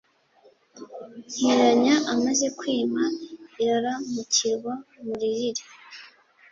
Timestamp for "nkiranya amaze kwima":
1.29-3.03